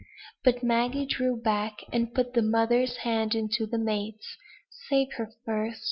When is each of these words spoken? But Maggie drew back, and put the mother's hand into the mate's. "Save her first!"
But 0.43 0.63
Maggie 0.63 1.05
drew 1.05 1.37
back, 1.39 1.77
and 1.93 2.11
put 2.11 2.33
the 2.33 2.41
mother's 2.41 2.95
hand 3.05 3.35
into 3.35 3.67
the 3.67 3.77
mate's. 3.77 4.35
"Save 4.89 5.13
her 5.17 5.29
first!" 5.45 5.79